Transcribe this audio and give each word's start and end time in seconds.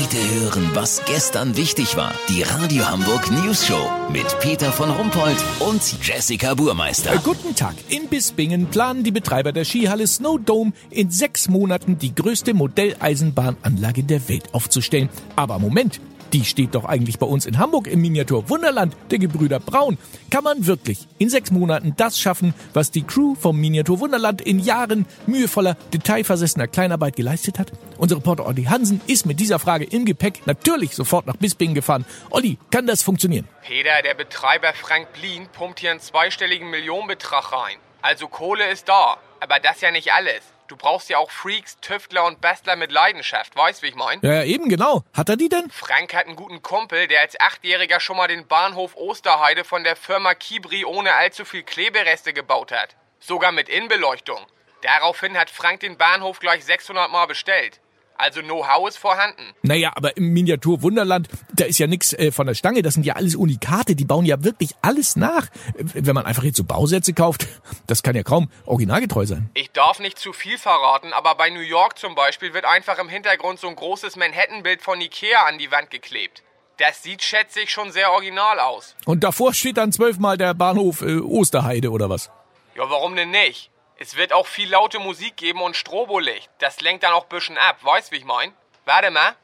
Heute 0.00 0.40
hören, 0.40 0.70
was 0.74 1.02
gestern 1.06 1.56
wichtig 1.56 1.96
war. 1.96 2.12
Die 2.28 2.42
Radio 2.42 2.88
Hamburg 2.88 3.32
News 3.32 3.66
Show 3.66 3.90
mit 4.12 4.26
Peter 4.38 4.70
von 4.70 4.90
Rumpold 4.90 5.36
und 5.58 5.82
Jessica 6.06 6.54
Burmeister. 6.54 7.14
Äh, 7.14 7.18
guten 7.24 7.56
Tag. 7.56 7.74
In 7.88 8.06
Bispingen 8.06 8.66
planen 8.66 9.02
die 9.02 9.10
Betreiber 9.10 9.50
der 9.50 9.64
Skihalle 9.64 10.06
Snow 10.06 10.38
Dome 10.38 10.72
in 10.90 11.10
sechs 11.10 11.48
Monaten 11.48 11.98
die 11.98 12.14
größte 12.14 12.54
Modelleisenbahnanlage 12.54 14.04
der 14.04 14.28
Welt 14.28 14.54
aufzustellen. 14.54 15.08
Aber 15.34 15.58
Moment, 15.58 16.00
die 16.32 16.44
steht 16.44 16.74
doch 16.74 16.84
eigentlich 16.84 17.18
bei 17.18 17.26
uns 17.26 17.46
in 17.46 17.58
Hamburg 17.58 17.86
im 17.86 18.00
Miniatur 18.00 18.48
Wunderland 18.48 18.96
der 19.10 19.18
Gebrüder 19.18 19.60
Braun. 19.60 19.98
Kann 20.30 20.44
man 20.44 20.66
wirklich 20.66 21.06
in 21.18 21.30
sechs 21.30 21.50
Monaten 21.50 21.94
das 21.96 22.18
schaffen, 22.18 22.54
was 22.74 22.90
die 22.90 23.02
Crew 23.02 23.34
vom 23.34 23.58
Miniatur 23.58 24.00
Wunderland 24.00 24.40
in 24.40 24.58
Jahren 24.58 25.06
mühevoller, 25.26 25.76
detailversessener 25.92 26.66
Kleinarbeit 26.66 27.16
geleistet 27.16 27.58
hat? 27.58 27.72
Unser 27.98 28.16
Reporter 28.16 28.46
Olli 28.46 28.64
Hansen 28.64 29.00
ist 29.06 29.26
mit 29.26 29.40
dieser 29.40 29.58
Frage 29.58 29.84
im 29.84 30.04
Gepäck 30.04 30.46
natürlich 30.46 30.94
sofort 30.94 31.26
nach 31.26 31.36
Bispingen 31.36 31.74
gefahren. 31.74 32.04
Olli, 32.30 32.58
kann 32.70 32.86
das 32.86 33.02
funktionieren? 33.02 33.48
Peter, 33.66 34.02
der 34.02 34.14
Betreiber 34.14 34.72
Frank 34.74 35.12
Blien 35.14 35.46
pumpt 35.52 35.80
hier 35.80 35.90
einen 35.90 36.00
zweistelligen 36.00 36.70
Millionenbetrag 36.70 37.52
rein. 37.52 37.76
Also 38.02 38.28
Kohle 38.28 38.70
ist 38.70 38.88
da, 38.88 39.16
aber 39.40 39.58
das 39.60 39.80
ja 39.80 39.90
nicht 39.90 40.12
alles. 40.12 40.42
Du 40.68 40.76
brauchst 40.76 41.08
ja 41.08 41.16
auch 41.16 41.30
Freaks, 41.30 41.78
Tüftler 41.80 42.26
und 42.26 42.42
Bastler 42.42 42.76
mit 42.76 42.92
Leidenschaft, 42.92 43.56
weißt 43.56 43.82
wie 43.82 43.86
ich 43.86 43.94
mein? 43.94 44.20
Ja, 44.20 44.34
ja, 44.34 44.44
eben 44.44 44.68
genau. 44.68 45.02
Hat 45.14 45.30
er 45.30 45.38
die 45.38 45.48
denn? 45.48 45.70
Frank 45.70 46.12
hat 46.12 46.26
einen 46.26 46.36
guten 46.36 46.60
Kumpel, 46.60 47.06
der 47.06 47.22
als 47.22 47.40
Achtjähriger 47.40 48.00
schon 48.00 48.18
mal 48.18 48.28
den 48.28 48.46
Bahnhof 48.46 48.94
Osterheide 48.94 49.64
von 49.64 49.82
der 49.82 49.96
Firma 49.96 50.34
Kibri 50.34 50.84
ohne 50.84 51.14
allzu 51.14 51.46
viel 51.46 51.62
Klebereste 51.62 52.34
gebaut 52.34 52.70
hat. 52.70 52.96
Sogar 53.18 53.50
mit 53.50 53.70
Innenbeleuchtung. 53.70 54.44
Daraufhin 54.82 55.38
hat 55.38 55.48
Frank 55.48 55.80
den 55.80 55.96
Bahnhof 55.96 56.38
gleich 56.38 56.64
600 56.66 57.10
Mal 57.10 57.26
bestellt. 57.26 57.80
Also 58.18 58.42
Know-how 58.42 58.88
ist 58.88 58.98
vorhanden. 58.98 59.42
Naja, 59.62 59.92
aber 59.94 60.16
im 60.16 60.32
Miniatur 60.32 60.82
Wunderland, 60.82 61.28
da 61.54 61.64
ist 61.64 61.78
ja 61.78 61.86
nix 61.86 62.12
äh, 62.12 62.32
von 62.32 62.48
der 62.48 62.54
Stange. 62.54 62.82
Das 62.82 62.94
sind 62.94 63.06
ja 63.06 63.14
alles 63.14 63.36
Unikate. 63.36 63.94
Die 63.94 64.04
bauen 64.04 64.26
ja 64.26 64.42
wirklich 64.42 64.70
alles 64.82 65.14
nach. 65.14 65.46
Äh, 65.76 65.84
Wenn 65.94 66.14
man 66.14 66.26
einfach 66.26 66.42
jetzt 66.42 66.56
so 66.56 66.64
Bausätze 66.64 67.12
kauft, 67.12 67.46
das 67.86 68.02
kann 68.02 68.16
ja 68.16 68.24
kaum 68.24 68.50
originalgetreu 68.66 69.24
sein. 69.24 69.50
Ich 69.54 69.70
darf 69.70 70.00
nicht 70.00 70.18
zu 70.18 70.32
viel 70.32 70.58
verraten, 70.58 71.12
aber 71.12 71.36
bei 71.36 71.48
New 71.50 71.60
York 71.60 71.96
zum 71.96 72.16
Beispiel 72.16 72.52
wird 72.54 72.64
einfach 72.64 72.98
im 72.98 73.08
Hintergrund 73.08 73.60
so 73.60 73.68
ein 73.68 73.76
großes 73.76 74.16
Manhattan-Bild 74.16 74.82
von 74.82 75.00
Ikea 75.00 75.46
an 75.46 75.58
die 75.58 75.70
Wand 75.70 75.90
geklebt. 75.90 76.42
Das 76.78 77.02
sieht, 77.02 77.22
schätze 77.22 77.60
ich, 77.60 77.70
schon 77.70 77.92
sehr 77.92 78.10
original 78.12 78.58
aus. 78.58 78.96
Und 79.04 79.22
davor 79.24 79.54
steht 79.54 79.76
dann 79.76 79.92
zwölfmal 79.92 80.36
der 80.36 80.54
Bahnhof 80.54 81.02
äh, 81.02 81.18
Osterheide 81.18 81.90
oder 81.90 82.10
was? 82.10 82.30
Ja, 82.76 82.88
warum 82.88 83.14
denn 83.16 83.30
nicht? 83.30 83.70
Es 84.00 84.14
wird 84.14 84.32
auch 84.32 84.46
viel 84.46 84.70
laute 84.70 85.00
Musik 85.00 85.36
geben 85.36 85.60
und 85.60 85.76
Strobolicht. 85.76 86.48
Das 86.58 86.80
lenkt 86.80 87.02
dann 87.02 87.12
auch 87.12 87.24
ein 87.24 87.28
bisschen 87.28 87.58
ab, 87.58 87.78
weißt 87.82 88.12
wie 88.12 88.18
ich 88.18 88.24
mein? 88.24 88.56
Warte 88.84 89.10
mal. 89.10 89.34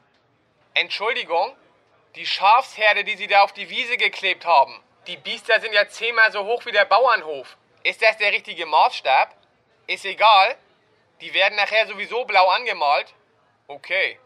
Entschuldigung, 0.75 1.57
die 2.15 2.25
Schafsherde, 2.25 3.03
die 3.03 3.17
Sie 3.17 3.27
da 3.27 3.43
auf 3.43 3.53
die 3.53 3.69
Wiese 3.69 3.97
geklebt 3.97 4.47
haben, 4.47 4.81
die 5.09 5.17
Biester 5.17 5.61
sind 5.61 5.75
ja 5.75 5.89
zehnmal 5.89 6.31
so 6.31 6.45
hoch 6.45 6.65
wie 6.67 6.73
der 6.73 6.85
Bauernhof. 6.85 7.57
Ist 7.83 8.01
das 8.01 8.17
der 8.19 8.33
richtige 8.33 8.65
Maßstab? 8.65 9.37
Ist 9.89 10.05
egal. 10.05 10.57
Die 11.21 11.35
werden 11.35 11.57
nachher 11.57 11.89
sowieso 11.89 12.25
blau 12.25 12.49
angemalt. 12.49 13.13
Okay. 13.67 14.21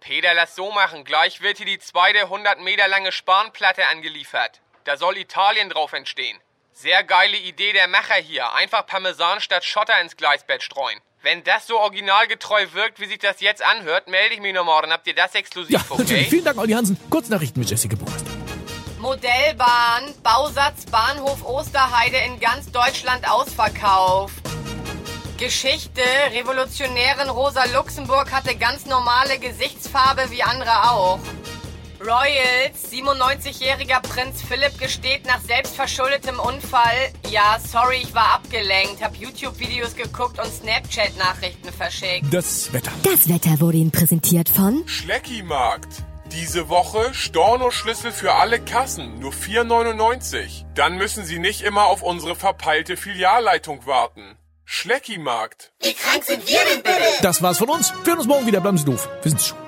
Peter, 0.00 0.34
lass 0.34 0.54
so 0.54 0.70
machen. 0.72 1.04
Gleich 1.04 1.40
wird 1.40 1.56
hier 1.56 1.66
die 1.66 1.78
zweite 1.78 2.20
100 2.20 2.60
Meter 2.60 2.86
lange 2.86 3.12
Spanplatte 3.12 3.86
angeliefert. 3.86 4.60
Da 4.84 4.98
soll 4.98 5.16
Italien 5.16 5.70
drauf 5.70 5.94
entstehen. 5.94 6.38
Sehr 6.76 7.04
geile 7.04 7.36
Idee 7.36 7.72
der 7.72 7.86
Macher 7.86 8.16
hier. 8.16 8.52
Einfach 8.54 8.84
Parmesan 8.84 9.40
statt 9.40 9.64
Schotter 9.64 10.00
ins 10.00 10.16
Gleisbett 10.16 10.60
streuen. 10.60 10.98
Wenn 11.22 11.44
das 11.44 11.68
so 11.68 11.78
originalgetreu 11.78 12.66
wirkt, 12.72 12.98
wie 12.98 13.06
sich 13.06 13.18
das 13.20 13.40
jetzt 13.40 13.62
anhört, 13.62 14.08
melde 14.08 14.34
ich 14.34 14.40
mich 14.40 14.52
nochmal. 14.52 14.82
Dann 14.82 14.90
habt 14.92 15.06
ihr 15.06 15.14
das 15.14 15.34
exklusiv, 15.36 15.70
Ja, 15.72 15.80
okay? 15.88 16.02
natürlich. 16.02 16.28
Vielen 16.30 16.44
Dank, 16.44 16.58
Olli 16.58 16.72
Hansen. 16.72 16.98
Kurznachrichten 17.10 17.60
mit 17.60 17.70
Jessica 17.70 17.94
Burmeister. 17.96 18.28
Modellbahn, 18.98 20.12
Bausatz 20.24 20.86
Bahnhof 20.86 21.44
Osterheide 21.44 22.16
in 22.26 22.40
ganz 22.40 22.72
Deutschland 22.72 23.30
ausverkauft. 23.30 24.34
Geschichte, 25.38 26.02
Revolutionärin 26.32 27.28
Rosa 27.28 27.64
Luxemburg 27.66 28.32
hatte 28.32 28.56
ganz 28.56 28.86
normale 28.86 29.38
Gesichtsfarbe 29.38 30.28
wie 30.30 30.42
andere 30.42 30.90
auch. 30.90 31.20
Royals, 32.00 32.92
97-jähriger 32.92 34.00
Prinz 34.02 34.42
Philipp 34.42 34.78
gesteht 34.78 35.26
nach 35.26 35.40
selbstverschuldetem 35.40 36.38
Unfall, 36.38 37.12
ja, 37.30 37.58
sorry, 37.66 38.02
ich 38.02 38.14
war 38.14 38.34
abgelenkt, 38.34 39.02
hab 39.02 39.16
YouTube-Videos 39.16 39.94
geguckt 39.94 40.38
und 40.38 40.52
Snapchat-Nachrichten 40.52 41.72
verschickt. 41.72 42.26
Das 42.32 42.72
Wetter. 42.72 42.90
Das 43.02 43.28
Wetter 43.28 43.60
wurde 43.60 43.78
Ihnen 43.78 43.90
präsentiert 43.90 44.48
von 44.48 44.86
Schleckimarkt. 44.86 46.04
Diese 46.32 46.68
Woche 46.68 47.14
Storno-Schlüssel 47.14 48.10
für 48.10 48.34
alle 48.34 48.60
Kassen, 48.60 49.20
nur 49.20 49.32
4,99. 49.32 50.64
Dann 50.74 50.96
müssen 50.96 51.24
Sie 51.24 51.38
nicht 51.38 51.62
immer 51.62 51.86
auf 51.86 52.02
unsere 52.02 52.34
verpeilte 52.34 52.96
Filialleitung 52.96 53.86
warten. 53.86 54.36
Schleckimarkt. 54.64 55.72
Das 57.22 57.42
war's 57.42 57.58
von 57.58 57.68
uns. 57.68 57.92
Wir 58.02 58.12
hören 58.12 58.18
uns 58.18 58.26
morgen 58.26 58.46
wieder. 58.46 58.60
Bleiben 58.60 58.78
Sie 58.78 58.84
doof. 58.84 59.08
Wir 59.22 59.30
sind's 59.30 59.46
schon. 59.48 59.63